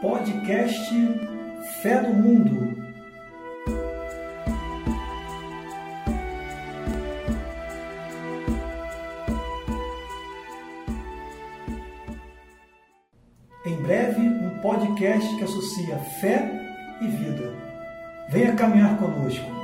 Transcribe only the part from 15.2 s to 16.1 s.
que associa